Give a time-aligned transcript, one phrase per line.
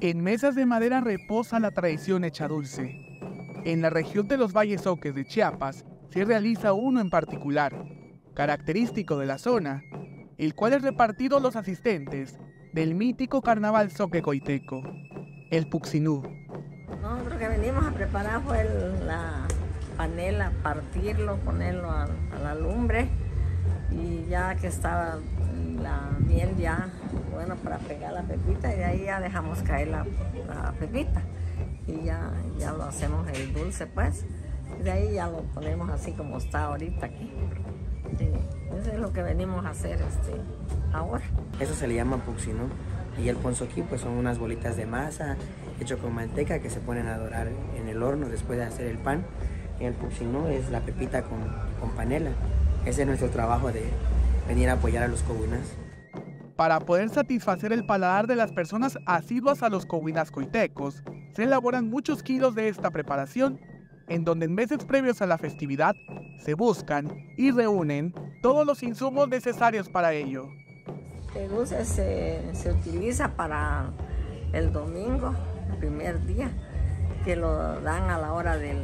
[0.00, 3.18] En mesas de madera reposa la tradición hecha dulce.
[3.64, 7.84] En la región de los Valles Oques de Chiapas se realiza uno en particular,
[8.32, 9.82] característico de la zona,
[10.36, 12.38] el cual es repartido a los asistentes
[12.72, 14.84] del mítico carnaval soque coiteco,
[15.50, 16.22] el Puxinú.
[17.02, 18.62] Nosotros que venimos a preparar fue
[19.04, 19.48] la
[19.96, 22.06] panela, partirlo, ponerlo a
[22.40, 23.08] la lumbre
[23.90, 25.18] y ya que estaba
[25.82, 26.88] la miel ya
[27.32, 30.04] bueno para pegar la pepita y de ahí ya dejamos caer la,
[30.78, 31.22] pepita
[31.86, 34.24] y ya, ya lo hacemos el dulce pues
[34.78, 37.32] y de ahí ya lo ponemos así como está ahorita aquí.
[38.78, 40.32] Eso es lo que venimos a hacer este,
[40.92, 41.24] ahora.
[41.60, 42.68] Eso se le llama puxinú
[43.22, 45.36] y el ponzoquí pues son unas bolitas de masa
[45.80, 48.98] hecho con manteca que se ponen a dorar en el horno después de hacer el
[48.98, 49.24] pan
[49.80, 51.40] y el puxinú es la pepita con,
[51.80, 52.30] con panela.
[52.84, 53.84] Ese es nuestro trabajo de
[54.46, 55.76] venir a apoyar a los cobunas.
[56.56, 61.04] Para poder satisfacer el paladar de las personas asiduas a los cobuinas coitecos,
[61.34, 63.60] se elaboran muchos kilos de esta preparación,
[64.08, 65.94] en donde en meses previos a la festividad
[66.38, 68.12] se buscan y reúnen
[68.42, 70.48] todos los insumos necesarios para ello.
[71.36, 73.90] El dulce se, se utiliza para
[74.52, 75.34] el domingo,
[75.70, 76.50] el primer día,
[77.24, 78.78] que lo dan a la hora del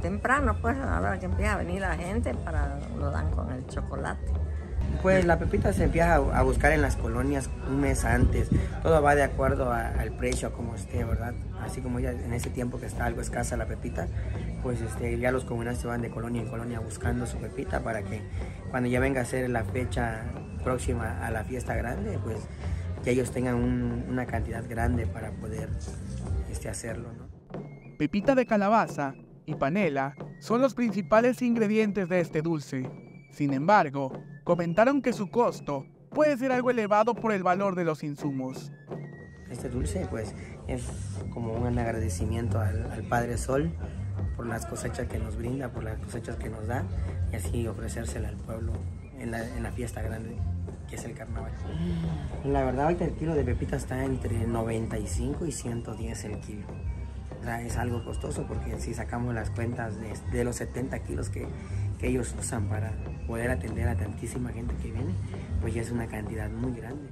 [0.00, 3.50] temprano, pues a la hora que empieza a venir la gente, para lo dan con
[3.52, 4.30] el chocolate.
[5.02, 8.48] Pues la pepita se empieza a buscar en las colonias un mes antes.
[8.82, 11.34] Todo va de acuerdo a- al precio, a como esté, ¿verdad?
[11.62, 14.08] Así como ya en ese tiempo que está algo escasa la pepita,
[14.62, 18.02] pues este, ya los comunales se van de colonia en colonia buscando su pepita para
[18.02, 18.22] que
[18.70, 20.22] cuando ya venga a ser la fecha
[20.64, 22.38] próxima a la fiesta grande, pues
[23.04, 25.68] ya ellos tengan un- una cantidad grande para poder
[26.50, 27.28] este, hacerlo, ¿no?
[27.98, 29.14] Pepita de calabaza
[29.48, 32.88] y panela son los principales ingredientes de este dulce.
[33.30, 34.12] Sin embargo,
[34.44, 38.70] comentaron que su costo puede ser algo elevado por el valor de los insumos.
[39.50, 40.34] Este dulce pues
[40.66, 40.84] es
[41.30, 43.72] como un agradecimiento al, Padre Sol
[44.36, 46.84] por las cosechas que nos brinda, por las cosechas que nos da
[47.32, 48.72] y así ofrecérsela al pueblo
[49.18, 50.36] en la, en la fiesta grande
[50.88, 51.52] que es el carnaval.
[52.44, 56.66] La verdad ahorita el kilo de pepita está entre 95 y 110 el kilo.
[57.48, 61.46] Es algo costoso porque si sacamos las cuentas de, de los 70 kilos que,
[61.98, 62.92] que ellos usan para
[63.26, 65.14] poder atender a tantísima gente que viene,
[65.60, 67.10] pues ya es una cantidad muy grande.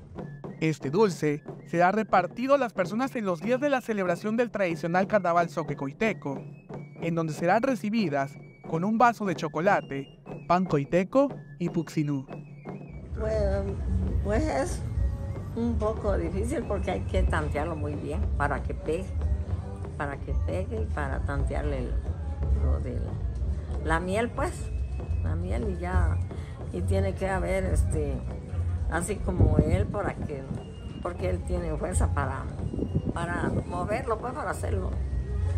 [0.61, 5.07] Este dulce será repartido a las personas en los días de la celebración del tradicional
[5.07, 6.43] carnaval soquecoiteco,
[7.03, 8.33] en donde serán recibidas
[8.69, 10.09] con un vaso de chocolate,
[10.47, 12.27] pan coiteco y puxinú.
[13.19, 13.35] Pues,
[14.25, 14.83] pues es
[15.57, 19.05] un poco difícil porque hay que tantearlo muy bien para que pegue,
[19.97, 21.89] para que pegue y para tantearle
[22.63, 23.01] lo de
[23.85, 24.71] la miel, pues,
[25.23, 26.17] la miel y ya,
[26.73, 28.21] y tiene que haber este,
[28.91, 30.43] así como él para que,
[31.03, 32.45] porque él tiene fuerza para,
[33.15, 34.91] para moverlo, pues, para hacerlo,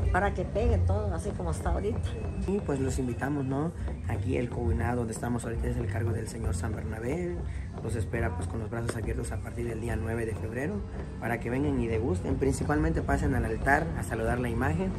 [0.08, 2.00] para que pegue todo así como está ahorita.
[2.46, 3.72] Y pues los invitamos, ¿no?
[4.08, 7.36] Aquí el comunado donde estamos ahorita es el cargo del señor San Bernabé.
[7.82, 10.74] Los espera pues con los brazos abiertos a partir del día 9 de febrero
[11.20, 12.36] para que vengan y degusten.
[12.36, 14.91] Principalmente pasen al altar a saludar la imagen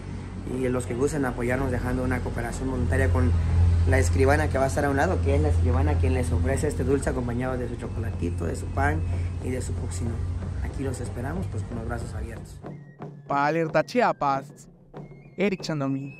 [0.57, 3.31] y los que gusten apoyarnos dejando una cooperación voluntaria con
[3.87, 6.31] la escribana que va a estar a un lado, que es la escribana quien les
[6.31, 9.01] ofrece este dulce acompañado de su chocolatito, de su pan
[9.43, 10.11] y de su puxino.
[10.63, 12.59] Aquí los esperamos pues con los brazos abiertos.
[13.27, 14.69] Para Alerta Chiapas,
[15.39, 16.17] Eric Sandomí.